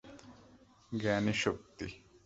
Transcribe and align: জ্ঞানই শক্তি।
জ্ঞানই 0.91 1.35
শক্তি। 1.43 1.87